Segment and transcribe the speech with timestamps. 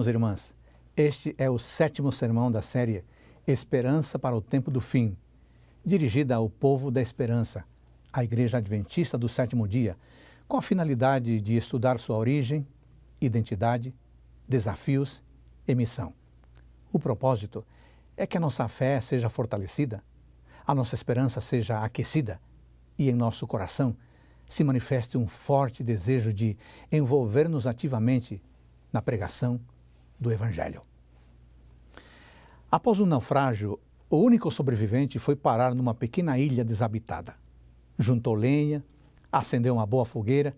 [0.00, 0.54] Irmãos e irmãs,
[0.96, 3.04] este é o sétimo sermão da série
[3.46, 5.14] Esperança para o Tempo do Fim,
[5.84, 7.64] dirigida ao povo da esperança,
[8.10, 9.98] a Igreja Adventista do Sétimo Dia,
[10.48, 12.66] com a finalidade de estudar sua origem,
[13.20, 13.94] identidade,
[14.48, 15.22] desafios
[15.68, 16.14] e missão.
[16.90, 17.62] O propósito
[18.16, 20.02] é que a nossa fé seja fortalecida,
[20.66, 22.40] a nossa esperança seja aquecida
[22.98, 23.94] e em nosso coração
[24.48, 26.56] se manifeste um forte desejo de
[26.90, 28.42] envolver-nos ativamente
[28.90, 29.60] na pregação
[30.20, 30.82] do Evangelho.
[32.70, 37.34] Após um naufrágio, o único sobrevivente foi parar numa pequena ilha desabitada.
[37.98, 38.84] Juntou lenha,
[39.32, 40.54] acendeu uma boa fogueira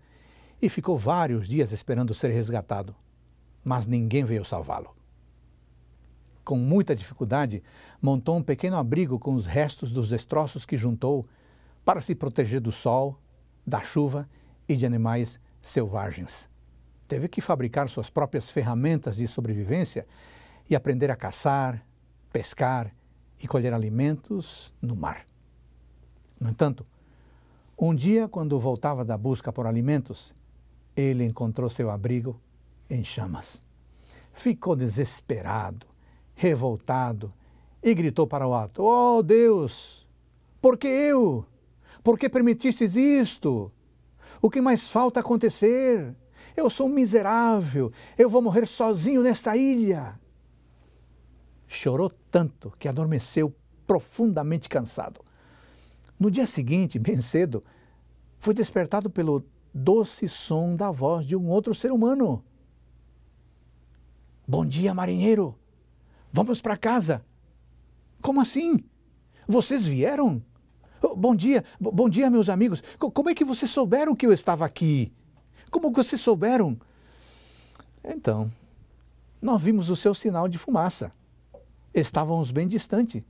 [0.60, 2.94] e ficou vários dias esperando ser resgatado,
[3.64, 4.94] mas ninguém veio salvá-lo.
[6.44, 7.62] Com muita dificuldade,
[8.00, 11.24] montou um pequeno abrigo com os restos dos destroços que juntou
[11.84, 13.18] para se proteger do sol,
[13.66, 14.28] da chuva
[14.68, 16.51] e de animais selvagens
[17.12, 20.06] teve que fabricar suas próprias ferramentas de sobrevivência
[20.66, 21.84] e aprender a caçar,
[22.32, 22.90] pescar
[23.38, 25.26] e colher alimentos no mar.
[26.40, 26.86] No entanto,
[27.78, 30.34] um dia, quando voltava da busca por alimentos,
[30.96, 32.40] ele encontrou seu abrigo
[32.88, 33.62] em chamas.
[34.32, 35.86] Ficou desesperado,
[36.34, 37.30] revoltado
[37.82, 40.08] e gritou para o alto: Oh Deus,
[40.62, 41.44] por que eu?
[42.02, 43.70] Por que permitistes isto?
[44.40, 46.16] O que mais falta acontecer?
[46.56, 50.18] Eu sou um miserável, eu vou morrer sozinho nesta ilha.
[51.66, 53.54] Chorou tanto que adormeceu
[53.86, 55.20] profundamente cansado.
[56.18, 57.64] No dia seguinte, bem cedo,
[58.38, 62.44] foi despertado pelo doce som da voz de um outro ser humano.
[64.46, 65.56] Bom dia, marinheiro.
[66.32, 67.24] Vamos para casa.
[68.20, 68.84] Como assim?
[69.48, 70.42] Vocês vieram?
[71.16, 72.82] Bom dia, bom dia, meus amigos.
[72.98, 75.12] Como é que vocês souberam que eu estava aqui?
[75.72, 76.78] Como vocês souberam?
[78.04, 78.52] Então,
[79.40, 81.10] nós vimos o seu sinal de fumaça.
[81.94, 83.26] Estávamos bem distante,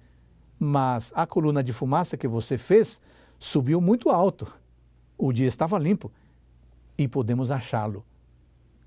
[0.59, 3.01] mas a coluna de fumaça que você fez
[3.39, 4.53] subiu muito alto.
[5.17, 6.11] O dia estava limpo
[6.99, 8.05] e podemos achá-lo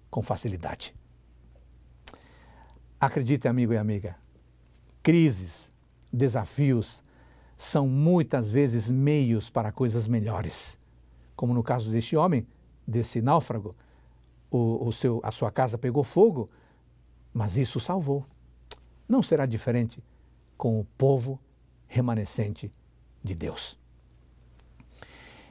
[0.09, 0.93] com facilidade.
[2.99, 4.17] Acredite, amigo e amiga,
[5.01, 5.71] crises,
[6.11, 7.01] desafios
[7.55, 10.77] são muitas vezes meios para coisas melhores.
[11.37, 12.45] Como no caso deste homem,
[12.87, 13.75] desse náufrago,
[14.49, 16.49] o, o seu, a sua casa pegou fogo,
[17.33, 18.25] mas isso salvou.
[19.07, 20.03] Não será diferente
[20.57, 21.39] com o povo
[21.87, 22.71] remanescente
[23.23, 23.77] de Deus.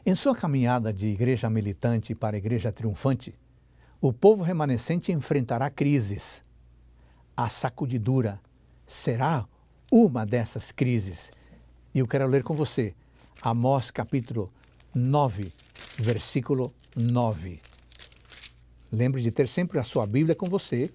[0.06, 3.34] Em sua caminhada de igreja militante para igreja triunfante,
[4.00, 6.44] o povo remanescente enfrentará crises.
[7.37, 8.41] A sacudidura
[8.87, 9.47] será
[9.91, 11.33] uma dessas crises.
[11.94, 12.94] E eu quero ler com você
[13.41, 14.53] Amós capítulo
[14.94, 15.53] 9,
[15.99, 17.61] versículo 9.
[18.91, 20.91] Lembre de ter sempre a sua Bíblia com você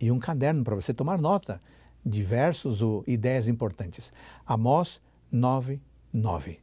[0.00, 1.60] e um caderno para você tomar nota
[2.04, 4.12] de versos ou ideias importantes.
[4.44, 5.00] Amós
[5.30, 5.80] 9,
[6.12, 6.60] 9.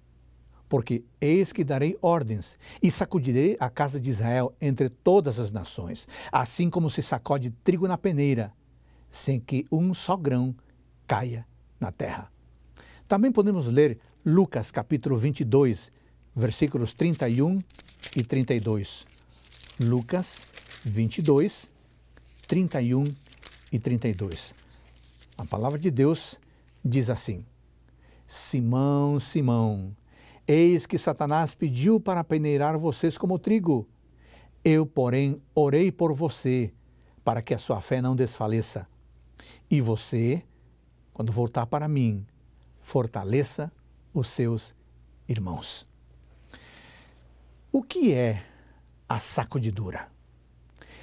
[0.67, 6.07] Porque eis que darei ordens e sacudirei a casa de Israel entre todas as nações,
[6.31, 8.53] assim como se sacode trigo na peneira,
[9.09, 10.55] sem que um só grão
[11.07, 11.47] caia
[11.79, 12.31] na terra.
[13.07, 15.91] Também podemos ler Lucas capítulo 22,
[16.39, 17.61] versículos 31
[18.15, 19.05] e 32.
[19.79, 20.47] Lucas
[20.83, 21.69] 22,
[22.47, 23.03] 31
[23.71, 24.55] e 32.
[25.37, 26.37] A palavra de Deus
[26.83, 27.45] diz assim:
[28.25, 29.95] Simão, Simão,
[30.47, 33.87] eis que Satanás pediu para peneirar vocês como trigo.
[34.63, 36.73] Eu, porém, orei por você,
[37.23, 38.87] para que a sua fé não desfaleça.
[39.69, 40.43] E você,
[41.13, 42.25] quando voltar para mim,
[42.81, 43.71] fortaleça
[44.13, 44.75] os seus
[45.27, 45.88] irmãos.
[47.71, 48.43] O que é
[49.07, 50.07] a sacudidura?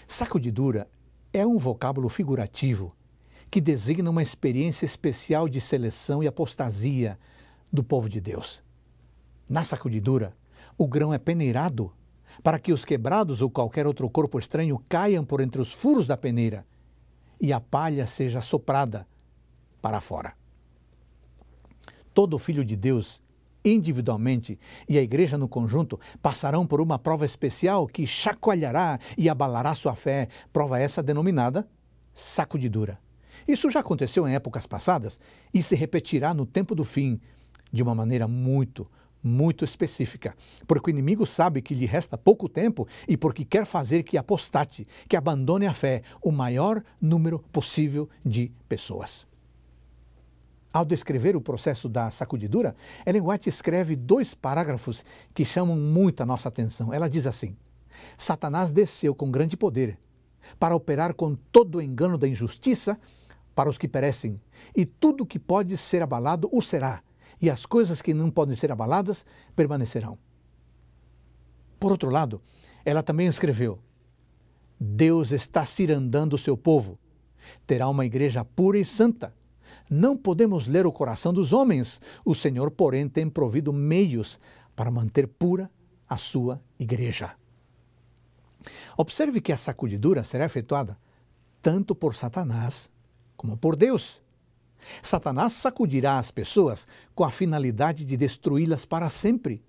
[0.04, 0.88] Sacudidura
[1.32, 2.92] é um vocábulo figurativo
[3.48, 7.16] que designa uma experiência especial de seleção e apostasia
[7.72, 8.60] do povo de Deus.
[9.48, 10.36] Na sacudidura,
[10.76, 11.92] o grão é peneirado
[12.42, 16.16] para que os quebrados ou qualquer outro corpo estranho caiam por entre os furos da
[16.16, 16.66] peneira
[17.40, 19.06] e a palha seja soprada
[19.80, 20.34] para fora.
[22.12, 23.22] Todo filho de Deus
[23.66, 24.58] individualmente
[24.88, 29.94] e a igreja no conjunto passarão por uma prova especial que chacoalhará e abalará sua
[29.94, 31.68] fé, prova essa denominada
[32.14, 32.98] sacudidura.
[33.46, 35.18] Isso já aconteceu em épocas passadas
[35.52, 37.20] e se repetirá no tempo do fim
[37.72, 38.88] de uma maneira muito,
[39.22, 40.34] muito específica,
[40.66, 44.86] porque o inimigo sabe que lhe resta pouco tempo e porque quer fazer que apostate,
[45.08, 49.26] que abandone a fé o maior número possível de pessoas.
[50.76, 52.76] Ao descrever o processo da sacudidura,
[53.06, 55.02] Ellen White escreve dois parágrafos
[55.32, 56.92] que chamam muito a nossa atenção.
[56.92, 57.56] Ela diz assim:
[58.14, 59.98] Satanás desceu com grande poder
[60.60, 63.00] para operar com todo o engano da injustiça
[63.54, 64.38] para os que perecem,
[64.76, 67.02] e tudo que pode ser abalado o será,
[67.40, 69.24] e as coisas que não podem ser abaladas
[69.54, 70.18] permanecerão.
[71.80, 72.42] Por outro lado,
[72.84, 73.78] ela também escreveu:
[74.78, 76.98] Deus está cirandando o seu povo.
[77.66, 79.32] Terá uma igreja pura e santa.
[79.88, 82.00] Não podemos ler o coração dos homens.
[82.24, 84.38] O Senhor, porém, tem provido meios
[84.74, 85.70] para manter pura
[86.08, 87.34] a sua igreja.
[88.96, 90.98] Observe que a sacudidura será efetuada
[91.62, 92.90] tanto por Satanás
[93.36, 94.22] como por Deus.
[95.02, 99.64] Satanás sacudirá as pessoas com a finalidade de destruí-las para sempre.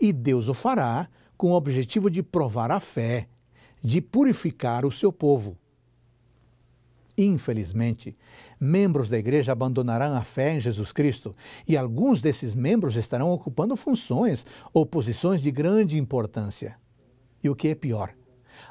[0.00, 3.28] E Deus o fará com o objetivo de provar a fé,
[3.82, 5.58] de purificar o seu povo.
[7.16, 8.16] Infelizmente,
[8.58, 11.34] membros da igreja abandonarão a fé em Jesus Cristo
[11.66, 16.76] e alguns desses membros estarão ocupando funções ou posições de grande importância.
[17.42, 18.14] E o que é pior,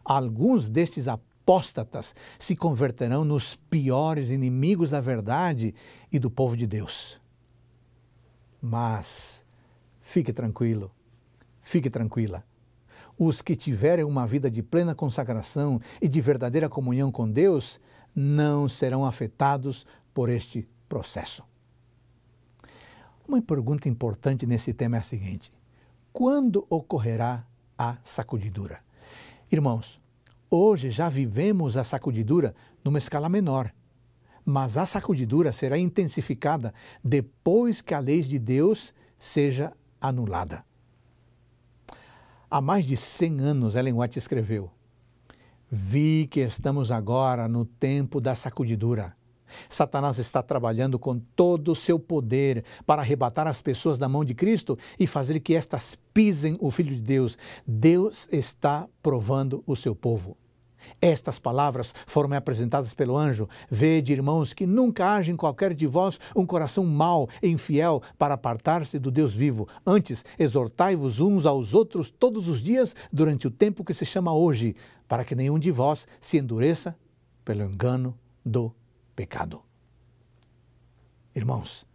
[0.04, 5.74] alguns destes apóstatas se converterão nos piores inimigos da verdade
[6.12, 7.22] e do povo de Deus.
[8.62, 9.46] Mas
[10.02, 10.92] fique tranquilo,
[11.62, 12.44] fique tranquila
[13.18, 17.80] os que tiverem uma vida de plena consagração e de verdadeira comunhão com Deus
[18.16, 21.44] não serão afetados por este processo.
[23.28, 25.52] Uma pergunta importante nesse tema é a seguinte:
[26.12, 27.46] quando ocorrerá
[27.78, 28.80] a sacudidura?
[29.52, 30.00] Irmãos,
[30.50, 33.74] hoje já vivemos a sacudidura numa escala menor,
[34.46, 36.74] mas a sacudidura será intensificada
[37.04, 39.72] depois que a lei de Deus seja
[40.02, 40.66] anulada.
[42.52, 44.70] Há mais de 100 anos, Ellen White escreveu:
[45.76, 49.18] Vi que estamos agora no tempo da sacudidura.
[49.68, 54.36] Satanás está trabalhando com todo o seu poder para arrebatar as pessoas da mão de
[54.36, 57.40] Cristo e fazer que estas pisem o Filho de Deus.
[57.66, 60.38] Deus está provando o seu povo.
[61.02, 63.48] Estas palavras foram apresentadas pelo anjo.
[63.70, 68.34] Vede, irmãos, que nunca haja em qualquer de vós um coração mau e infiel para
[68.34, 69.68] apartar-se do Deus vivo.
[69.86, 74.76] Antes, exortai-vos uns aos outros todos os dias durante o tempo que se chama hoje,
[75.08, 76.96] para que nenhum de vós se endureça
[77.44, 78.74] pelo engano do
[79.16, 79.62] pecado.
[81.36, 81.86] Irmãos,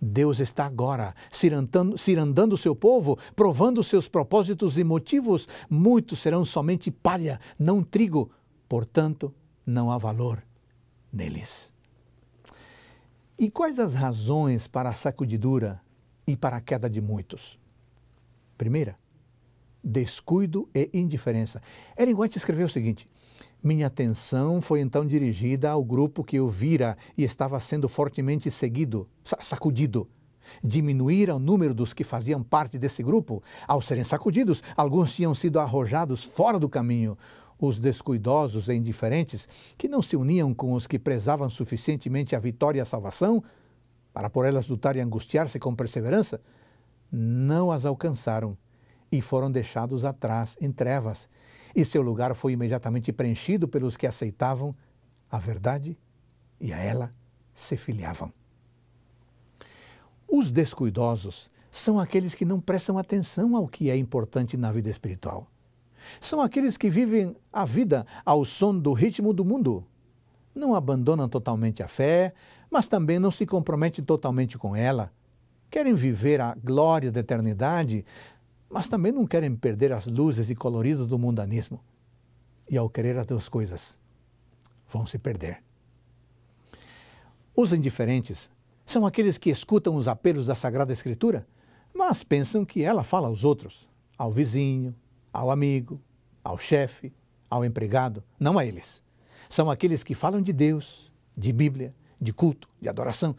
[0.00, 5.48] Deus está agora cirandando, o seu povo, provando seus propósitos e motivos.
[5.68, 8.30] Muitos serão somente palha, não trigo,
[8.68, 9.34] portanto,
[9.64, 10.42] não há valor
[11.12, 11.72] neles.
[13.38, 15.80] E quais as razões para a sacudidura
[16.26, 17.58] e para a queda de muitos?
[18.56, 18.98] Primeira,
[19.82, 21.62] descuido e indiferença.
[21.96, 23.08] Ellen White escreveu o seguinte:
[23.62, 29.08] minha atenção foi então dirigida ao grupo que eu vira e estava sendo fortemente seguido,
[29.24, 30.08] sacudido.
[30.62, 33.42] Diminuir o número dos que faziam parte desse grupo.
[33.66, 37.18] Ao serem sacudidos, alguns tinham sido arrojados fora do caminho.
[37.58, 42.78] Os descuidosos e indiferentes, que não se uniam com os que prezavam suficientemente a vitória
[42.78, 43.42] e a salvação,
[44.12, 46.40] para por elas lutar e angustiar-se com perseverança,
[47.10, 48.56] não as alcançaram
[49.10, 51.28] e foram deixados atrás em trevas
[51.76, 54.74] e seu lugar foi imediatamente preenchido pelos que aceitavam
[55.30, 55.98] a verdade
[56.58, 57.10] e a ela
[57.52, 58.32] se filiavam.
[60.26, 65.46] Os descuidosos são aqueles que não prestam atenção ao que é importante na vida espiritual.
[66.18, 69.84] São aqueles que vivem a vida ao som do ritmo do mundo.
[70.54, 72.32] Não abandonam totalmente a fé,
[72.70, 75.12] mas também não se comprometem totalmente com ela.
[75.70, 78.02] Querem viver a glória da eternidade,
[78.68, 81.80] mas também não querem perder as luzes e coloridos do mundanismo.
[82.68, 83.98] E ao querer as duas coisas,
[84.88, 85.62] vão se perder.
[87.54, 88.50] Os indiferentes
[88.84, 91.46] são aqueles que escutam os apelos da Sagrada Escritura,
[91.94, 94.94] mas pensam que ela fala aos outros, ao vizinho,
[95.32, 96.00] ao amigo,
[96.44, 97.12] ao chefe,
[97.48, 99.02] ao empregado, não a eles.
[99.48, 103.36] São aqueles que falam de Deus, de Bíblia, de culto, de adoração,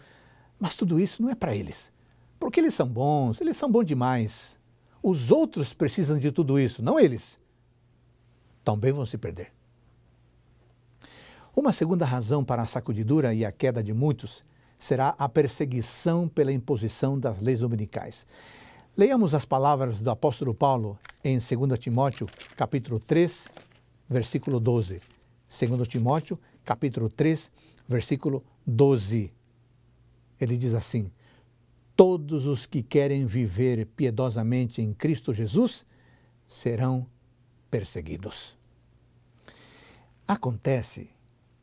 [0.59, 1.91] mas tudo isso não é para eles.
[2.39, 4.59] Porque eles são bons, eles são bons demais,
[5.01, 7.39] os outros precisam de tudo isso, não eles.
[8.63, 9.51] Também vão se perder.
[11.55, 14.43] Uma segunda razão para a sacudidura e a queda de muitos
[14.77, 18.27] será a perseguição pela imposição das leis dominicais.
[18.95, 23.47] Leiamos as palavras do apóstolo Paulo em 2 Timóteo, capítulo 3,
[24.09, 25.01] versículo 12.
[25.49, 27.49] 2 Timóteo, capítulo 3,
[27.87, 29.31] versículo 12.
[30.39, 31.11] Ele diz assim:
[31.97, 35.83] todos os que querem viver piedosamente em Cristo Jesus
[36.47, 37.07] serão
[37.71, 38.55] perseguidos.
[40.27, 41.09] Acontece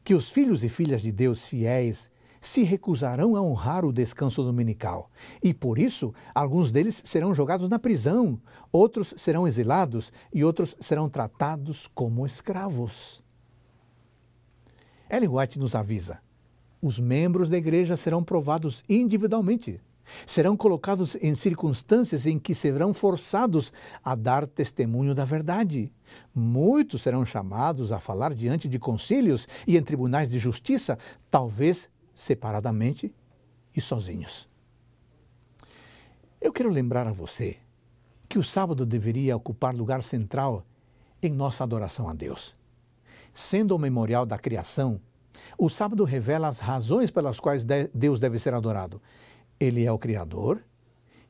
[0.02, 2.10] que os filhos e filhas de Deus fiéis
[2.40, 5.08] se recusarão a honrar o descanso dominical,
[5.42, 8.38] e por isso alguns deles serão jogados na prisão,
[8.72, 13.22] outros serão exilados e outros serão tratados como escravos.
[15.08, 16.20] Ellen White nos avisa:
[16.82, 19.80] os membros da igreja serão provados individualmente.
[20.26, 25.92] Serão colocados em circunstâncias em que serão forçados a dar testemunho da verdade.
[26.34, 30.98] Muitos serão chamados a falar diante de concílios e em tribunais de justiça,
[31.30, 33.12] talvez separadamente
[33.74, 34.48] e sozinhos.
[36.40, 37.58] Eu quero lembrar a você
[38.28, 40.64] que o sábado deveria ocupar lugar central
[41.22, 42.54] em nossa adoração a Deus.
[43.32, 45.00] Sendo o memorial da criação,
[45.58, 49.00] o sábado revela as razões pelas quais Deus deve ser adorado.
[49.58, 50.62] Ele é o Criador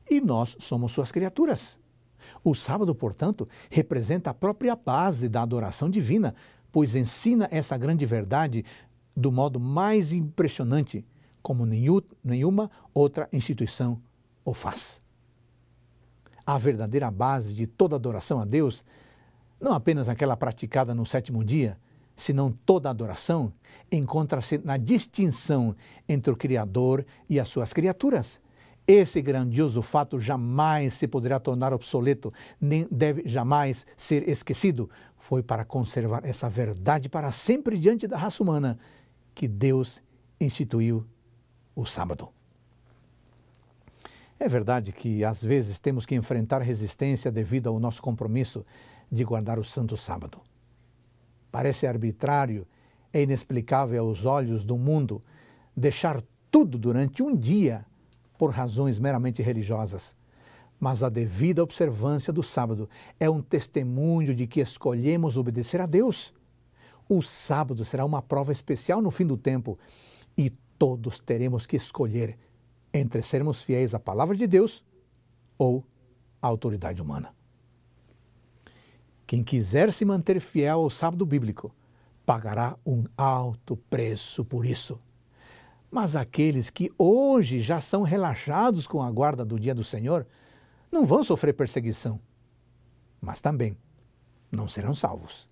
[0.09, 1.79] e nós somos suas criaturas.
[2.43, 6.35] O sábado, portanto, representa a própria base da adoração divina,
[6.71, 8.65] pois ensina essa grande verdade
[9.15, 11.05] do modo mais impressionante,
[11.41, 14.01] como nenhuma outra instituição
[14.43, 15.01] o faz.
[16.45, 18.83] A verdadeira base de toda adoração a Deus,
[19.59, 21.77] não apenas aquela praticada no sétimo dia,
[22.15, 23.51] senão toda adoração,
[23.91, 25.75] encontra-se na distinção
[26.07, 28.39] entre o Criador e as suas criaturas.
[28.87, 32.31] Esse grandioso fato jamais se poderá tornar obsoleto,
[32.61, 34.89] nem deve jamais ser esquecido.
[35.17, 38.77] Foi para conservar essa verdade para sempre diante da raça humana
[39.33, 40.03] que Deus
[40.39, 41.03] instituiu
[41.75, 42.29] o sábado.
[44.39, 48.63] É verdade que às vezes temos que enfrentar resistência devido ao nosso compromisso
[49.11, 50.41] de guardar o Santo Sábado.
[51.55, 52.67] Parece arbitrário
[53.13, 55.23] e inexplicável aos olhos do mundo
[55.73, 56.21] deixar
[56.51, 57.85] tudo durante um dia
[58.37, 60.17] por razões meramente religiosas.
[60.77, 66.33] Mas a devida observância do sábado é um testemunho de que escolhemos obedecer a Deus.
[67.07, 69.79] O sábado será uma prova especial no fim do tempo
[70.37, 72.37] e todos teremos que escolher
[72.93, 74.83] entre sermos fiéis à palavra de Deus
[75.57, 75.85] ou
[76.41, 77.33] à autoridade humana.
[79.27, 81.73] Quem quiser se manter fiel ao sábado bíblico
[82.25, 84.99] pagará um alto preço por isso.
[85.89, 90.27] Mas aqueles que hoje já são relaxados com a guarda do dia do Senhor
[90.91, 92.19] não vão sofrer perseguição,
[93.21, 93.77] mas também
[94.51, 95.47] não serão salvos.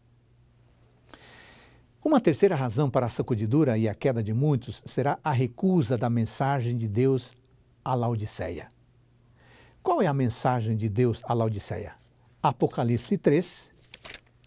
[2.04, 6.10] Uma terceira razão para a sacudidura e a queda de muitos será a recusa da
[6.10, 7.32] mensagem de Deus
[7.84, 8.70] à Laodiceia.
[9.82, 12.03] Qual é a mensagem de Deus à Laodiceia?
[12.46, 13.72] Apocalipse 3,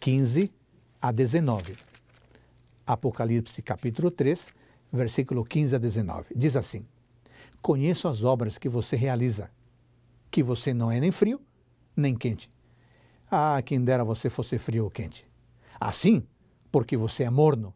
[0.00, 0.52] 15
[1.00, 1.76] a 19.
[2.86, 4.48] Apocalipse capítulo 3,
[4.92, 6.34] versículo 15 a 19.
[6.36, 6.84] Diz assim:
[7.62, 9.50] Conheço as obras que você realiza,
[10.30, 11.40] que você não é nem frio,
[11.96, 12.50] nem quente.
[13.30, 15.26] Ah, quem dera você fosse frio ou quente.
[15.80, 16.22] Assim,
[16.70, 17.72] porque você é morno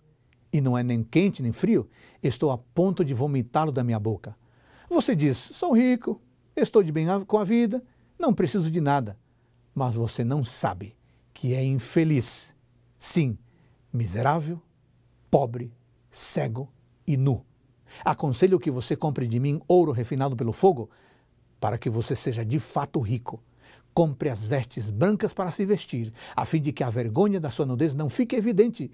[0.52, 1.88] e não é nem quente nem frio,
[2.22, 4.36] estou a ponto de vomitá-lo da minha boca.
[4.90, 6.20] Você diz: sou rico,
[6.54, 7.82] estou de bem com a vida,
[8.18, 9.16] não preciso de nada
[9.74, 10.96] mas você não sabe
[11.32, 12.54] que é infeliz.
[12.98, 13.38] Sim,
[13.92, 14.60] miserável,
[15.30, 15.72] pobre,
[16.10, 16.72] cego
[17.06, 17.44] e nu.
[18.04, 20.90] Aconselho que você compre de mim ouro refinado pelo fogo,
[21.58, 23.42] para que você seja de fato rico.
[23.92, 27.66] Compre as vestes brancas para se vestir, a fim de que a vergonha da sua
[27.66, 28.90] nudez não fique evidente,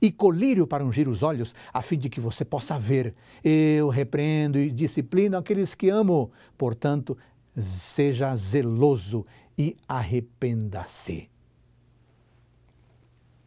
[0.00, 3.14] e colírio para ungir os olhos, a fim de que você possa ver.
[3.42, 6.30] Eu repreendo e disciplino aqueles que amo.
[6.56, 7.18] Portanto,
[7.56, 9.26] seja zeloso
[9.58, 11.28] e arrependa-se.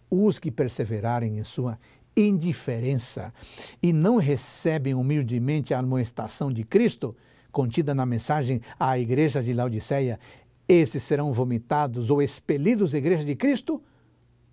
[0.10, 1.80] Os que perseverarem em sua
[2.16, 3.34] indiferença
[3.82, 7.16] e não recebem humildemente a amonestação de Cristo,
[7.50, 10.20] contida na mensagem à igreja de Laodiceia,
[10.68, 13.82] esses serão vomitados ou expelidos da igreja de Cristo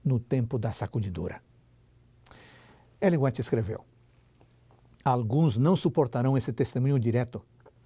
[0.05, 1.43] no tempo da sacudidura.
[3.01, 3.85] Ellen White escreveu:
[5.05, 7.43] Alguns não suportarão esse testemunho direto,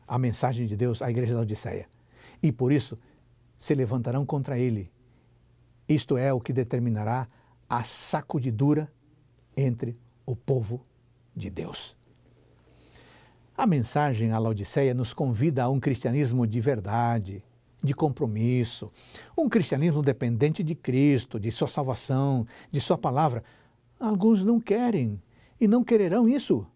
[0.07, 1.87] a mensagem de Deus à igreja de Laodiceia,
[2.43, 2.99] e por isso
[3.63, 4.91] se levantarão contra ele.
[5.89, 7.29] Isto é o que determinará
[7.69, 8.93] a sacudidura
[9.57, 10.85] entre o povo
[11.33, 11.97] de Deus.
[13.57, 17.45] A mensagem à Laodiceia nos convida a um cristianismo de verdade,
[17.81, 18.91] de compromisso,
[19.39, 23.45] um cristianismo dependente de Cristo, de sua salvação, de sua palavra.
[24.01, 25.23] Alguns não querem
[25.61, 26.67] e não quererão isso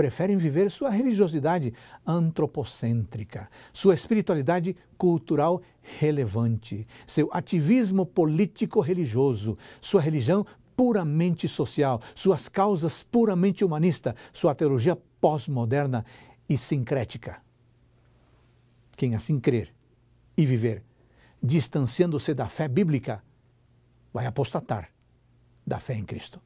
[0.00, 1.74] preferem viver sua religiosidade
[2.06, 13.62] antropocêntrica, sua espiritualidade cultural relevante, seu ativismo político-religioso, sua religião puramente social, suas causas puramente
[13.62, 16.02] humanistas, sua teologia pós-moderna
[16.48, 17.42] e sincrética.
[18.96, 19.70] Quem assim crer
[20.34, 20.82] e viver,
[21.42, 23.22] distanciando-se da fé bíblica,
[24.14, 24.90] vai apostatar
[25.66, 26.40] da fé em Cristo.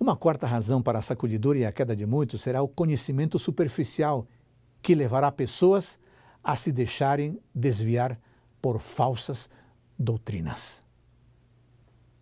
[0.00, 4.26] Uma quarta razão para a sacudidura e a queda de muitos será o conhecimento superficial
[4.80, 5.98] que levará pessoas
[6.42, 8.18] a se deixarem desviar
[8.62, 9.50] por falsas
[9.98, 10.80] doutrinas.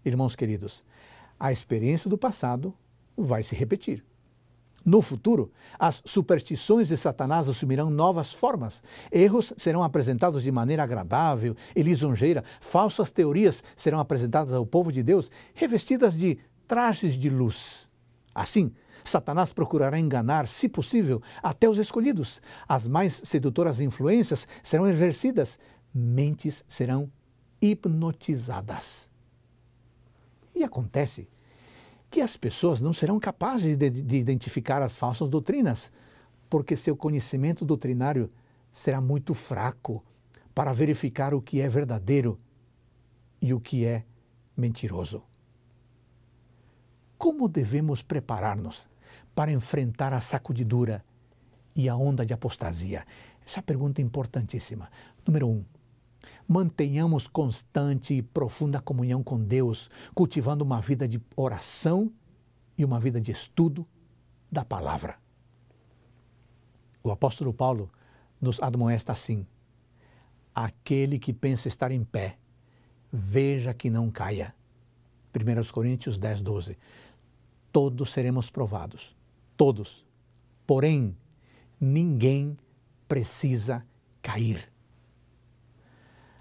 [0.04, 0.82] Irmãos queridos,
[1.38, 2.72] a experiência do passado
[3.16, 4.02] vai se repetir.
[4.82, 8.82] No futuro, as superstições de Satanás assumirão novas formas.
[9.10, 12.44] Erros serão apresentados de maneira agradável e lisonjeira.
[12.60, 17.88] Falsas teorias serão apresentadas ao povo de Deus, revestidas de trajes de luz.
[18.34, 22.40] Assim, Satanás procurará enganar, se possível, até os escolhidos.
[22.68, 25.58] As mais sedutoras influências serão exercidas,
[25.94, 27.10] mentes serão
[27.60, 29.08] hipnotizadas.
[30.54, 31.28] E acontece
[32.10, 35.92] que as pessoas não serão capazes de, de identificar as falsas doutrinas,
[36.48, 38.30] porque seu conhecimento doutrinário
[38.70, 40.04] será muito fraco
[40.54, 42.38] para verificar o que é verdadeiro
[43.40, 44.04] e o que é
[44.56, 45.22] mentiroso.
[47.18, 48.86] Como devemos preparar-nos
[49.34, 51.04] para enfrentar a sacudidura
[51.74, 53.06] e a onda de apostasia?
[53.44, 54.90] Essa é pergunta importantíssima.
[55.26, 55.64] Número um,
[56.48, 62.12] mantenhamos constante e profunda comunhão com Deus, cultivando uma vida de oração
[62.76, 63.86] e uma vida de estudo
[64.50, 65.16] da palavra.
[67.02, 67.90] O apóstolo Paulo
[68.40, 69.46] nos admoesta assim:
[70.54, 72.38] aquele que pensa estar em pé,
[73.12, 74.54] veja que não caia.
[75.34, 76.78] 1 Coríntios 10, 12.
[77.76, 79.14] Todos seremos provados,
[79.54, 80.02] todos.
[80.66, 81.14] Porém,
[81.78, 82.56] ninguém
[83.06, 83.84] precisa
[84.22, 84.72] cair.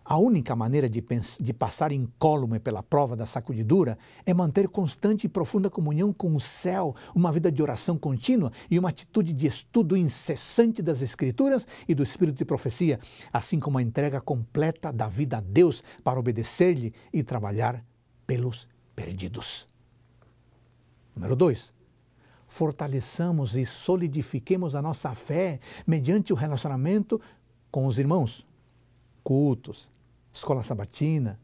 [0.06, 1.04] A única maneira de,
[1.42, 6.40] de, passar incólume pela prova da sacudidura é manter constante e profunda comunhão com o
[6.40, 11.94] céu, uma vida de oração contínua e uma atitude de estudo incessante das Escrituras e
[11.94, 12.98] do Espírito de profecia,
[13.34, 17.84] assim como a entrega completa da vida a Deus para obedecer-lhe e trabalhar
[18.26, 19.68] pelos perdidos.
[21.16, 21.74] Número 2.
[22.48, 27.20] Fortaleçamos e solidifiquemos a nossa fé mediante o relacionamento
[27.72, 28.46] com os irmãos,
[29.24, 29.90] cultos,
[30.32, 31.40] escola sabatina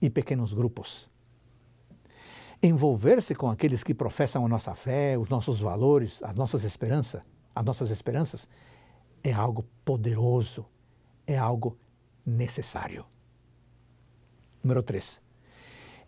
[0.00, 1.10] e pequenos grupos.
[2.62, 7.22] Envolver-se com aqueles que professam a nossa fé, os nossos valores, as nossas esperanças,
[7.54, 8.48] as nossas esperanças,
[9.22, 10.66] é algo poderoso,
[11.26, 11.76] é algo
[12.24, 13.04] necessário.
[14.62, 15.20] Número 3.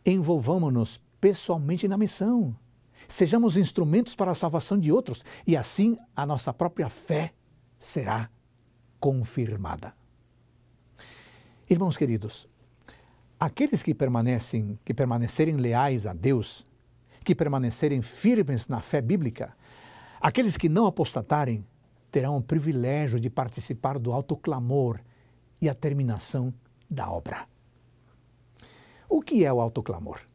[0.05, 2.57] Envolvamos-nos pessoalmente na missão.
[3.11, 7.35] Sejamos instrumentos para a salvação de outros e assim a nossa própria fé
[7.77, 8.31] será
[9.01, 9.93] confirmada.
[11.69, 12.49] Irmãos queridos,
[13.39, 16.65] aqueles que permanecem, que permanecerem leais a Deus,
[17.25, 19.57] que permanecerem firmes na fé bíblica,
[20.21, 21.67] aqueles que não apostatarem,
[22.13, 25.01] terão o privilégio de participar do alto clamor
[25.61, 26.55] e a terminação
[26.89, 27.49] da obra.
[29.09, 30.30] O que é o alto clamor?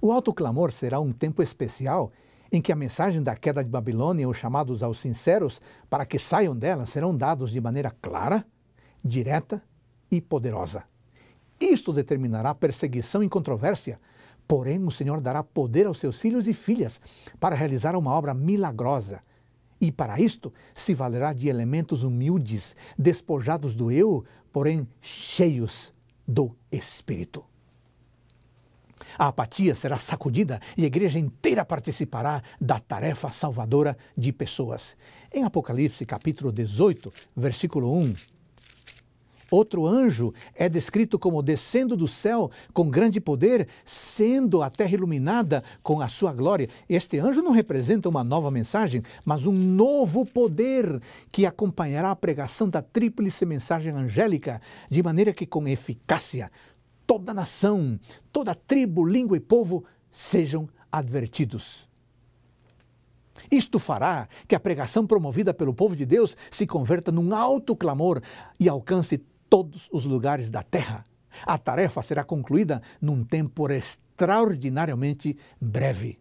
[0.00, 2.12] O alto clamor será um tempo especial
[2.50, 6.56] em que a mensagem da queda de Babilônia, os chamados aos sinceros, para que saiam
[6.56, 8.46] dela, serão dados de maneira clara,
[9.04, 9.62] direta
[10.10, 10.84] e poderosa.
[11.60, 14.00] Isto determinará perseguição e controvérsia,
[14.46, 17.00] porém o Senhor dará poder aos seus filhos e filhas
[17.38, 19.20] para realizar uma obra milagrosa.
[19.80, 25.92] E para isto se valerá de elementos humildes, despojados do eu, porém cheios
[26.26, 27.44] do Espírito.
[29.18, 34.96] A apatia será sacudida e a igreja inteira participará da tarefa salvadora de pessoas.
[35.32, 38.14] Em Apocalipse, capítulo 18, versículo 1,
[39.50, 45.62] Outro anjo é descrito como descendo do céu com grande poder, sendo a terra iluminada
[45.82, 46.68] com a sua glória.
[46.86, 51.00] Este anjo não representa uma nova mensagem, mas um novo poder
[51.32, 56.50] que acompanhará a pregação da tríplice mensagem angélica, de maneira que, com eficácia,
[57.08, 57.98] toda nação,
[58.30, 61.88] toda tribo, língua e povo sejam advertidos.
[63.50, 68.22] Isto fará que a pregação promovida pelo povo de Deus se converta num alto clamor
[68.60, 69.16] e alcance
[69.48, 71.02] todos os lugares da terra.
[71.46, 76.18] A tarefa será concluída num tempo extraordinariamente breve.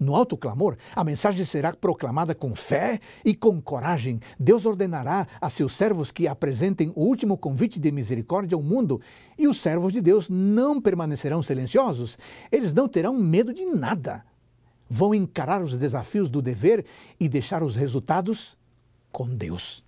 [0.00, 4.18] No alto clamor, a mensagem será proclamada com fé e com coragem.
[4.38, 8.98] Deus ordenará a seus servos que apresentem o último convite de misericórdia ao mundo,
[9.36, 12.16] e os servos de Deus não permanecerão silenciosos.
[12.50, 14.24] Eles não terão medo de nada.
[14.88, 16.86] Vão encarar os desafios do dever
[17.20, 18.56] e deixar os resultados
[19.12, 19.84] com Deus.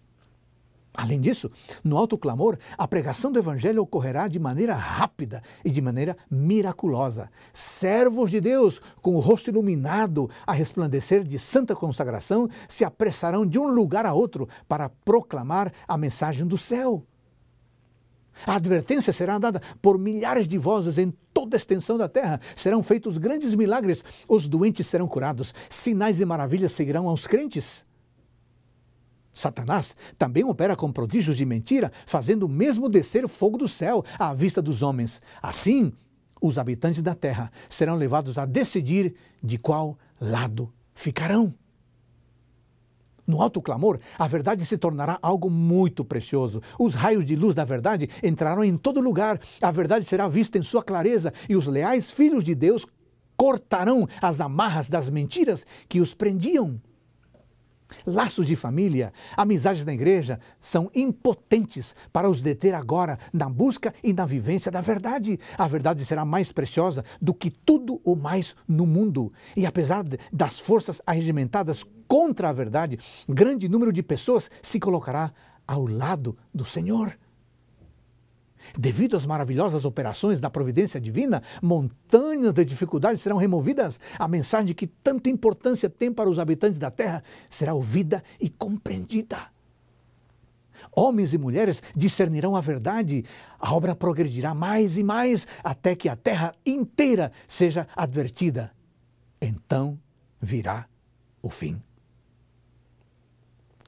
[0.94, 1.50] Além disso,
[1.82, 7.30] no alto clamor, a pregação do Evangelho ocorrerá de maneira rápida e de maneira miraculosa.
[7.52, 13.58] Servos de Deus, com o rosto iluminado a resplandecer de santa consagração, se apressarão de
[13.58, 17.02] um lugar a outro para proclamar a mensagem do céu.
[18.46, 22.40] A advertência será dada por milhares de vozes em toda a extensão da terra.
[22.54, 27.84] Serão feitos grandes milagres, os doentes serão curados, sinais e maravilhas seguirão aos crentes.
[29.32, 34.60] Satanás também opera com prodígios de mentira, fazendo mesmo descer fogo do céu à vista
[34.60, 35.22] dos homens.
[35.40, 35.92] Assim,
[36.40, 41.54] os habitantes da terra serão levados a decidir de qual lado ficarão.
[43.24, 46.60] No alto clamor, a verdade se tornará algo muito precioso.
[46.78, 49.40] Os raios de luz da verdade entrarão em todo lugar.
[49.60, 52.84] A verdade será vista em sua clareza e os leais filhos de Deus
[53.36, 56.80] cortarão as amarras das mentiras que os prendiam.
[58.06, 64.12] Laços de família, amizades na igreja são impotentes para os deter agora na busca e
[64.12, 65.38] na vivência da verdade.
[65.56, 69.32] A verdade será mais preciosa do que tudo o mais no mundo.
[69.56, 75.32] E apesar das forças arregimentadas contra a verdade, grande número de pessoas se colocará
[75.66, 77.16] ao lado do Senhor.
[78.78, 83.98] Devido às maravilhosas operações da providência divina, montanhas de dificuldades serão removidas.
[84.18, 89.52] A mensagem que tanta importância tem para os habitantes da terra será ouvida e compreendida.
[90.94, 93.24] Homens e mulheres discernirão a verdade.
[93.58, 98.72] A obra progredirá mais e mais até que a terra inteira seja advertida.
[99.40, 99.98] Então
[100.40, 100.86] virá
[101.40, 101.80] o fim.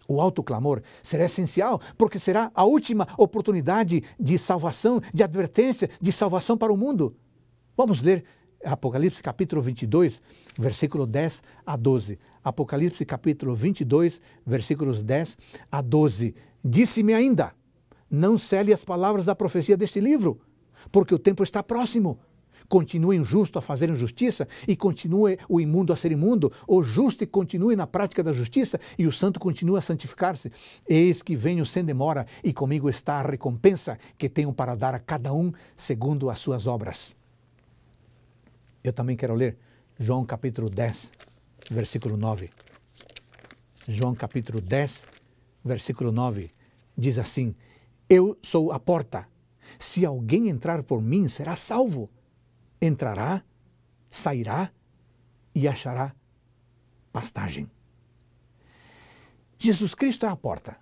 [0.07, 6.12] O alto clamor será essencial, porque será a última oportunidade de salvação, de advertência, de
[6.12, 7.17] salvação para o mundo.
[7.77, 8.25] Vamos ler
[8.64, 10.23] Apocalipse capítulo 22,
[10.59, 12.19] versículo 10 a 12.
[12.43, 15.37] Apocalipse capítulo 22, versículos 10
[15.71, 16.35] a 12.
[16.64, 17.53] Disse-me ainda:
[18.11, 20.40] Não cele as palavras da profecia deste livro,
[20.90, 22.19] porque o tempo está próximo.
[22.68, 27.77] Continue injusto a fazer injustiça e continue o imundo a ser imundo, o justo continue
[27.77, 30.50] na prática da justiça e o santo continue a santificar-se.
[30.88, 34.98] Eis que venho sem demora e comigo está a recompensa que tenho para dar a
[34.98, 37.14] cada um segundo as suas obras.
[38.83, 39.57] Eu também quero ler
[39.98, 41.12] João capítulo 10,
[41.70, 42.50] versículo 9.
[43.87, 45.07] João capítulo 10,
[45.64, 46.50] versículo 9
[46.96, 47.55] diz assim:
[48.09, 49.27] Eu sou a porta.
[49.79, 52.09] Se alguém entrar por mim, será salvo
[52.87, 53.42] entrará,
[54.11, 54.70] sairá
[55.55, 56.14] e achará
[57.12, 57.70] pastagem.
[59.59, 60.77] Jesus Cristo é a porta.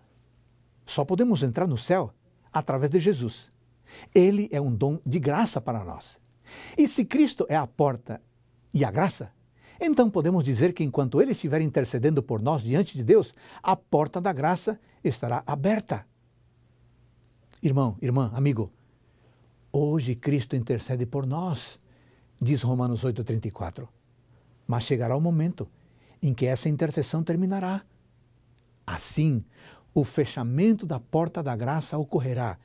[0.85, 2.13] Só podemos entrar no céu
[2.53, 3.51] através de Jesus.
[4.15, 6.19] Ele é um dom de graça para nós.
[6.77, 8.21] E se Cristo é a porta
[8.73, 9.33] e a graça,
[9.81, 14.21] então podemos dizer que enquanto Ele estiver intercedendo por nós diante de Deus, a porta
[14.21, 16.07] da graça estará aberta.
[17.63, 18.73] Irmão, irmã, amigo,
[19.73, 21.81] hoje Cristo intercede por nós
[22.43, 23.89] diz Romanos 8,34.
[24.67, 25.69] Mas chegará o momento
[26.21, 27.85] em que essa intercessão terminará.
[28.85, 29.45] Assim,
[29.95, 32.59] o fechamento da porta da graça ocorrerá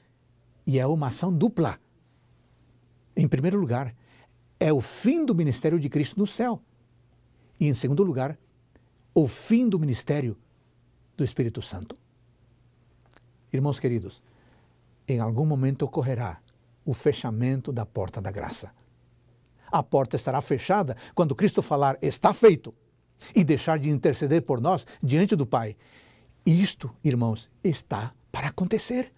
[0.66, 1.80] e é uma ação dupla.
[3.16, 3.96] Em primeiro lugar,
[4.60, 6.60] é o fim do ministério de Cristo no céu.
[7.60, 8.38] E em segundo lugar,
[9.14, 10.36] o fim do ministério
[11.16, 11.96] do Espírito Santo.
[13.54, 14.24] Irmãos queridos,
[15.08, 16.42] em algum momento ocorrerá
[16.84, 18.72] o fechamento da porta da graça.
[19.72, 22.74] A porta estará fechada quando Cristo falar está feito
[23.36, 25.76] e deixar de interceder por nós diante do Pai.
[26.46, 29.14] Isto, irmãos, está para acontecer.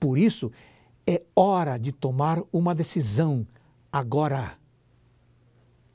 [0.00, 0.50] Por isso,
[1.06, 3.46] é hora de tomar uma decisão
[3.92, 4.58] agora.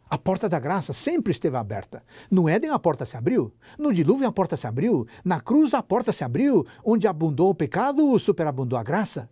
[0.10, 2.04] A porta da graça sempre esteve aberta.
[2.32, 5.84] No Éden a porta se abriu, no dilúvio a porta se abriu, na cruz a
[5.84, 9.30] porta se abriu, onde abundou o pecado, superabundou a graça.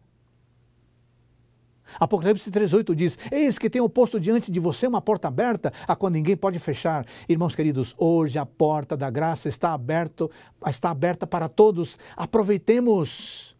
[2.00, 6.12] Apocalipse 3,8 diz: Eis que tenho posto diante de você uma porta aberta, a qual
[6.12, 7.06] ninguém pode fechar.
[7.28, 10.30] Irmãos queridos, hoje a porta da graça está, aberto,
[10.65, 11.97] está aberta para todos.
[12.15, 13.56] Aproveitemos.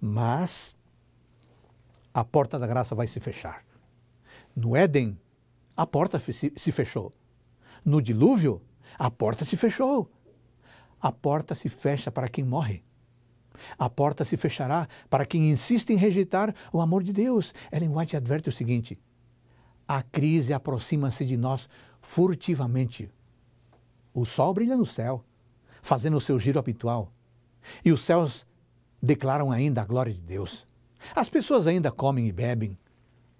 [0.00, 0.76] Mas
[2.14, 3.64] a porta da graça vai se fechar.
[4.54, 5.18] No Éden,
[5.76, 7.12] a porta se fechou.
[7.84, 8.60] No dilúvio,
[8.98, 10.10] a porta se fechou.
[11.00, 12.82] A porta se fecha para quem morre.
[13.78, 17.54] A porta se fechará para quem insiste em rejeitar o amor de Deus.
[17.72, 18.98] Ellen White adverte o seguinte:
[19.86, 21.68] a crise aproxima-se de nós
[22.02, 23.10] furtivamente.
[24.12, 25.24] O sol brilha no céu,
[25.80, 27.12] fazendo o seu giro habitual,
[27.84, 28.46] e os céus
[29.02, 30.66] declaram ainda a glória de Deus.
[31.14, 32.76] As pessoas ainda comem e bebem,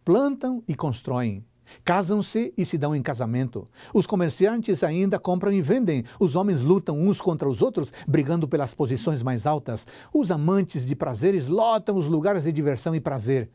[0.05, 1.45] plantam e constroem,
[1.85, 3.67] Casam-se e se dão em casamento.
[3.93, 6.05] Os comerciantes ainda compram e vendem.
[6.19, 9.87] Os homens lutam uns contra os outros, brigando pelas posições mais altas.
[10.13, 13.51] Os amantes de prazeres lotam os lugares de diversão e prazer.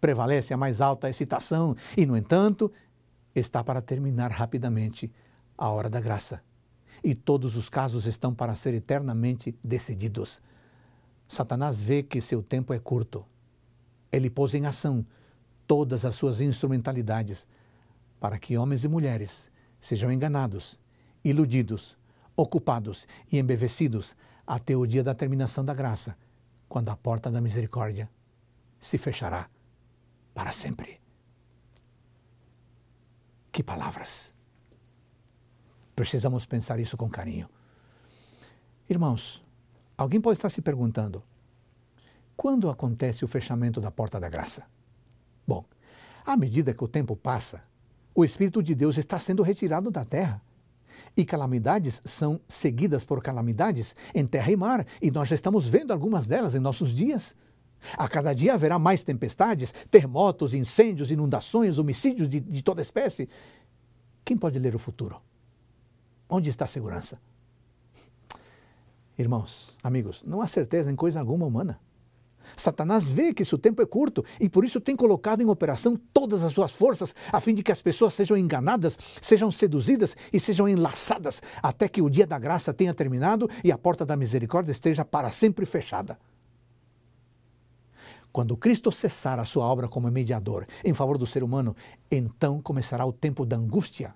[0.00, 2.70] Prevalece a mais alta excitação e, no entanto,
[3.34, 5.10] está para terminar rapidamente
[5.56, 6.42] a hora da graça.
[7.02, 10.40] E todos os casos estão para ser eternamente decididos.
[11.26, 13.24] Satanás vê que seu tempo é curto.
[14.12, 15.04] Ele pôs em ação
[15.66, 17.46] todas as suas instrumentalidades
[18.20, 19.50] para que homens e mulheres
[19.80, 20.78] sejam enganados,
[21.22, 21.96] iludidos,
[22.36, 26.16] ocupados e embevecidos até o dia da terminação da graça,
[26.68, 28.08] quando a porta da misericórdia
[28.80, 29.48] se fechará
[30.34, 31.00] para sempre.
[33.52, 34.34] Que palavras!
[35.94, 37.48] Precisamos pensar isso com carinho.
[38.88, 39.44] Irmãos,
[39.96, 41.22] alguém pode estar se perguntando:
[42.36, 44.66] quando acontece o fechamento da porta da graça?
[45.46, 45.64] Bom,
[46.24, 47.62] à medida que o tempo passa,
[48.14, 50.40] o Espírito de Deus está sendo retirado da terra.
[51.16, 55.92] E calamidades são seguidas por calamidades em terra e mar, e nós já estamos vendo
[55.92, 57.36] algumas delas em nossos dias.
[57.96, 63.28] A cada dia haverá mais tempestades, terremotos, incêndios, inundações, homicídios de, de toda espécie.
[64.24, 65.20] Quem pode ler o futuro?
[66.28, 67.20] Onde está a segurança?
[69.16, 71.78] Irmãos, amigos, não há certeza em coisa alguma humana.
[72.56, 76.42] Satanás vê que seu tempo é curto e por isso tem colocado em operação todas
[76.42, 80.68] as suas forças a fim de que as pessoas sejam enganadas, sejam seduzidas e sejam
[80.68, 85.04] enlaçadas até que o dia da graça tenha terminado e a porta da misericórdia esteja
[85.04, 86.18] para sempre fechada.
[88.34, 91.76] Quando Cristo cessar a sua obra como mediador em favor do ser humano,
[92.10, 94.12] então começará o tempo da angústia.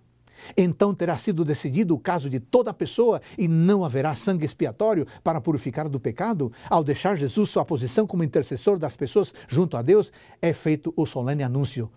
[0.56, 5.40] Então terá sido decidido o caso de toda pessoa e não haverá sangue expiatório para
[5.40, 6.52] purificar do pecado.
[6.68, 11.06] Ao deixar Jesus sua posição como intercessor das pessoas junto a Deus, é feito o
[11.06, 11.90] solene anúncio: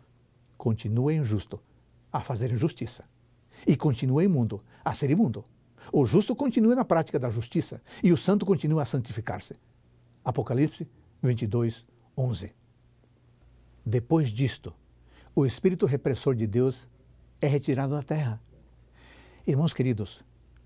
[0.57, 1.59] continua injusto
[2.11, 3.03] a fazer injustiça
[3.65, 5.43] e continua imundo a ser imundo.
[5.91, 9.55] O justo continua na prática da justiça e o santo continua a santificar-se.
[10.23, 10.87] Apocalipse
[11.21, 11.85] 22,
[12.17, 12.53] 11.
[13.85, 14.73] Depois disto,
[15.35, 16.89] o espírito repressor de Deus
[17.41, 18.39] é retirado da terra.
[19.45, 20.23] Irmãos queridos,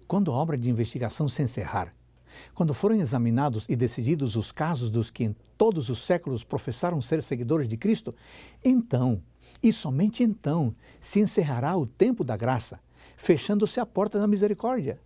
[0.07, 1.93] quando a obra de investigação se encerrar,
[2.53, 7.23] quando forem examinados e decididos os casos dos que em todos os séculos professaram ser
[7.23, 8.13] seguidores de Cristo,
[8.63, 9.21] então,
[9.63, 12.79] e somente então, se encerrará o tempo da graça,
[13.15, 14.99] fechando-se a porta da misericórdia.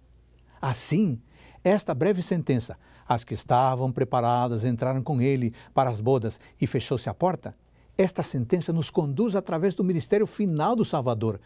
[0.60, 1.22] Assim,
[1.64, 2.78] esta breve sentença
[3.10, 7.56] as que estavam preparadas entraram com ele para as bodas e fechou-se a porta.
[7.98, 11.42] Esta sentença nos conduz através do ministério final do Salvador,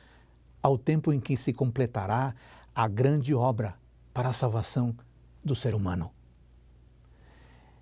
[0.63, 2.33] ao tempo em que se completará
[2.73, 3.75] a grande obra
[4.13, 4.95] para a salvação
[5.43, 6.09] do ser humano.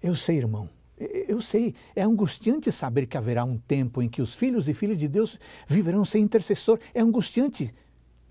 [0.02, 0.68] Eu sei, irmão,
[0.98, 4.98] eu sei, é angustiante saber que haverá um tempo em que os filhos e filhas
[4.98, 6.80] de Deus viverão sem intercessor.
[6.94, 7.74] É angustiante.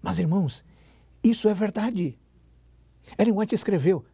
[0.03, 0.65] Mas, irmãos,
[1.23, 2.19] isso é verdade.
[3.17, 4.05] Ellen White escreveu: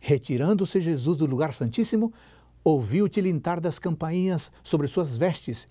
[0.00, 2.12] Retirando-se Jesus do lugar santíssimo,
[2.62, 5.68] ouviu o tilintar das campainhas sobre suas vestes,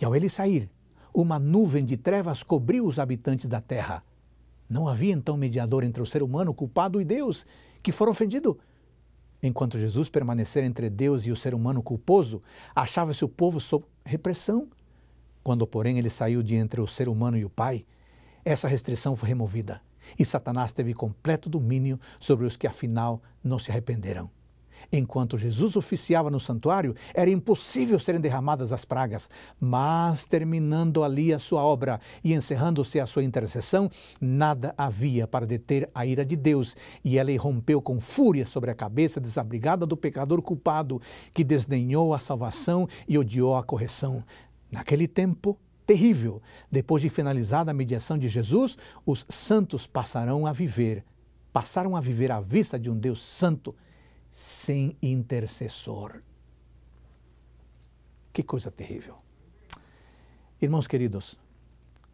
[0.00, 0.70] e ao ele sair,
[1.22, 4.04] uma nuvem de trevas cobriu os habitantes da terra.
[4.68, 7.46] Não havia então mediador entre o ser humano culpado e Deus,
[7.82, 8.58] que for ofendido.
[9.42, 12.42] Enquanto Jesus permanecer entre Deus e o ser humano culposo,
[12.74, 14.68] achava-se o povo sob repressão.
[15.42, 17.84] Quando, porém, ele saiu de entre o ser humano e o Pai,
[18.44, 19.80] essa restrição foi removida
[20.18, 24.30] e Satanás teve completo domínio sobre os que afinal não se arrependeram.
[24.90, 29.28] Enquanto Jesus oficiava no santuário, era impossível serem derramadas as pragas,
[29.60, 35.90] mas terminando ali a sua obra e encerrando-se a sua intercessão, nada havia para deter
[35.94, 36.74] a ira de Deus,
[37.04, 41.02] e ela irrompeu com fúria sobre a cabeça desabrigada do pecador culpado,
[41.34, 44.24] que desdenhou a salvação e odiou a correção.
[44.72, 46.40] Naquele tempo, terrível.
[46.70, 51.04] Depois de finalizada a mediação de Jesus, os santos passarão a viver,
[51.52, 53.74] passaram a viver à vista de um Deus santo,
[54.38, 56.22] sem intercessor.
[58.32, 59.16] Que coisa terrível.
[60.62, 61.36] Irmãos queridos,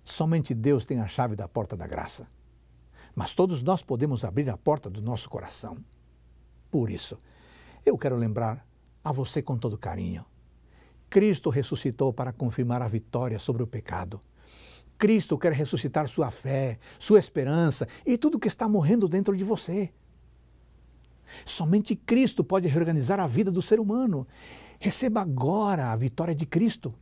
[0.03, 2.27] somente Deus tem a chave da porta da graça.
[3.15, 5.77] Mas todos nós podemos abrir a porta do nosso coração.
[6.71, 7.19] Por isso,
[7.85, 8.67] eu quero lembrar
[9.05, 10.25] a você com todo carinho
[11.11, 14.19] Cristo ressuscitou para confirmar a vitória sobre o pecado.
[14.97, 19.93] Cristo quer ressuscitar sua fé, sua esperança e tudo que está morrendo dentro de você.
[21.45, 24.27] Somente Cristo pode reorganizar a vida do ser humano.
[24.79, 26.95] Receba agora a vitória de Cristo.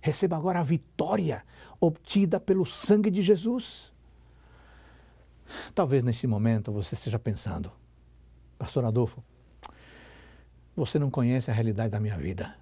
[0.00, 1.44] Receba agora a vitória
[1.80, 3.92] obtida pelo sangue de Jesus.
[5.74, 7.70] Talvez neste momento você esteja pensando,
[8.58, 9.22] Pastor Adolfo,
[10.76, 12.56] você não conhece a realidade da minha vida.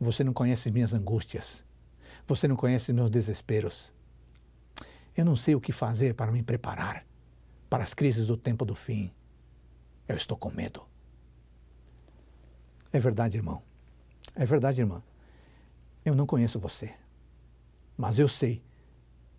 [0.00, 1.64] Você não conhece minhas angústias.
[2.26, 3.92] Você não conhece meus desesperos.
[5.16, 7.06] Eu não sei o que fazer para me preparar
[7.70, 9.10] para as crises do tempo do fim.
[10.08, 10.86] Eu estou com medo.
[12.92, 13.62] É verdade, irmão.
[14.34, 15.02] É verdade, irmã.
[16.04, 16.94] Eu não conheço você.
[17.96, 18.62] Mas eu sei.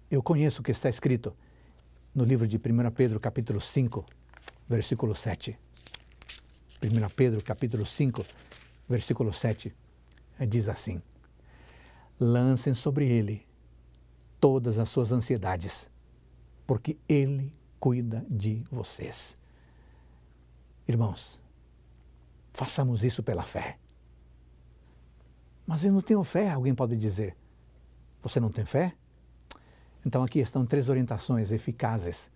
[0.10, 1.36] Eu conheço o que está escrito
[2.14, 4.06] no livro de 1 Pedro, capítulo 5,
[4.68, 5.58] versículo 7.
[6.82, 8.26] 1 Pedro, capítulo 5,
[8.88, 9.74] versículo 7
[10.48, 11.02] diz assim:
[12.20, 13.46] lancem sobre ele
[14.40, 15.90] todas as suas ansiedades,
[16.66, 19.38] porque ele cuida de vocês.
[20.88, 21.42] Irmãos,
[22.54, 23.78] façamos isso pela fé.
[25.66, 27.36] Mas eu não tenho fé, alguém pode dizer.
[28.22, 28.94] Você não tem fé?
[30.06, 32.32] Então aqui estão três orientações eficazes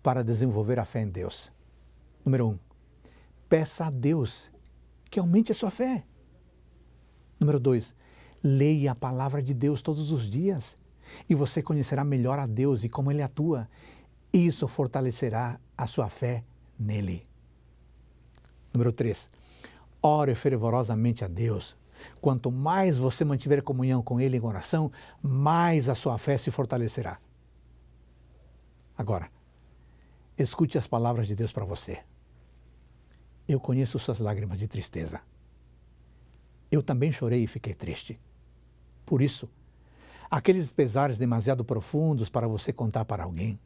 [0.00, 1.50] para desenvolver a fé em Deus.
[2.24, 2.58] Número um,
[3.48, 4.48] peça a Deus
[5.10, 6.04] que aumente a sua fé.
[7.40, 7.96] Número dois,
[8.42, 10.76] leia a palavra de Deus todos os dias
[11.28, 13.68] e você conhecerá melhor a Deus e como Ele atua.
[14.32, 16.44] Isso fortalecerá a sua fé
[16.78, 17.26] nele.
[18.72, 19.30] Número 3.
[20.02, 21.76] Ore fervorosamente a Deus.
[22.20, 27.18] Quanto mais você mantiver comunhão com Ele em oração, mais a sua fé se fortalecerá.
[28.96, 29.30] Agora,
[30.36, 32.02] escute as palavras de Deus para você.
[33.46, 35.20] Eu conheço suas lágrimas de tristeza.
[36.70, 38.20] Eu também chorei e fiquei triste.
[39.06, 39.48] Por isso,
[40.30, 43.58] aqueles pesares demasiado profundos para você contar para alguém,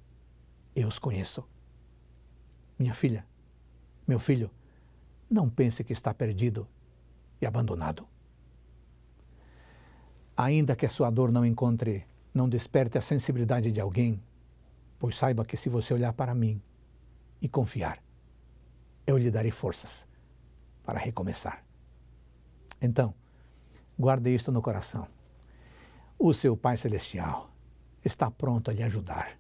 [0.74, 1.46] eu os conheço.
[2.78, 3.26] Minha filha,
[4.06, 4.50] meu filho,
[5.32, 6.68] não pense que está perdido
[7.40, 8.06] e abandonado.
[10.36, 14.22] Ainda que a sua dor não encontre, não desperte a sensibilidade de alguém,
[14.98, 16.60] pois saiba que se você olhar para mim
[17.40, 18.02] e confiar,
[19.06, 20.06] eu lhe darei forças
[20.84, 21.64] para recomeçar.
[22.80, 23.14] Então,
[23.98, 25.08] guarde isto no coração.
[26.18, 27.50] O seu Pai Celestial
[28.04, 29.38] está pronto a lhe ajudar.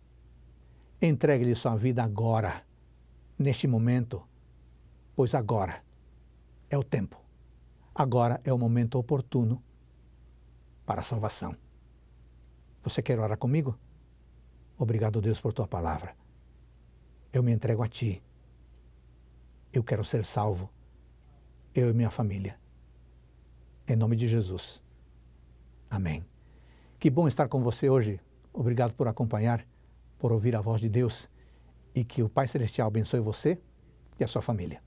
[1.00, 2.64] Entregue-lhe sua vida agora,
[3.38, 4.22] neste momento,
[5.14, 5.82] pois agora
[6.70, 7.20] é o tempo.
[7.94, 9.62] Agora é o momento oportuno
[10.86, 11.54] para a salvação.
[12.82, 13.78] Você quer orar comigo?
[14.78, 16.16] Obrigado, Deus, por tua palavra.
[17.32, 18.22] Eu me entrego a ti
[19.72, 20.68] eu quero ser salvo,
[21.74, 22.58] eu e minha família.
[23.88, 24.82] Em nome de Jesus.
[25.88, 26.24] Amém.
[26.98, 28.20] Que bom estar com você hoje.
[28.52, 29.66] Obrigado por acompanhar,
[30.18, 31.28] por ouvir a voz de Deus
[31.94, 33.58] e que o Pai Celestial abençoe você
[34.20, 34.82] e a sua família.